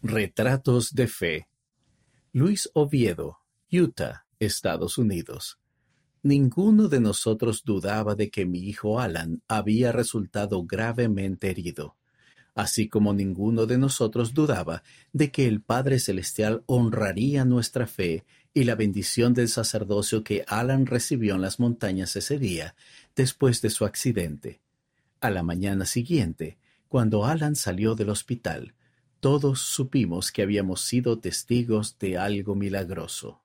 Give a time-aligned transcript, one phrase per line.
[0.00, 1.48] Retratos de Fe.
[2.32, 5.58] Luis Oviedo, Utah, Estados Unidos.
[6.22, 11.96] Ninguno de nosotros dudaba de que mi hijo Alan había resultado gravemente herido,
[12.54, 18.62] así como ninguno de nosotros dudaba de que el Padre Celestial honraría nuestra fe y
[18.64, 22.76] la bendición del sacerdocio que Alan recibió en las montañas ese día,
[23.16, 24.60] después de su accidente.
[25.20, 28.74] A la mañana siguiente, cuando Alan salió del hospital,
[29.20, 33.42] todos supimos que habíamos sido testigos de algo milagroso.